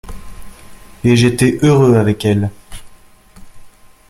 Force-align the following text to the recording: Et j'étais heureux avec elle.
Et 1.03 1.15
j'étais 1.15 1.59
heureux 1.61 1.95
avec 1.95 2.25
elle. 2.25 2.49